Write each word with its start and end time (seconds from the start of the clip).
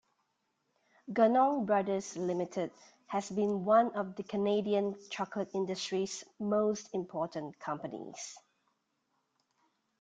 Ganong 1.13 1.67
Brothers 1.67 2.17
Limited 2.17 2.71
has 3.05 3.29
been 3.29 3.65
one 3.65 3.93
of 3.95 4.15
the 4.15 4.23
Canadian 4.23 4.95
chocolate 5.11 5.51
industry's 5.53 6.23
most 6.39 6.89
important 6.95 7.59
companies. 7.59 8.35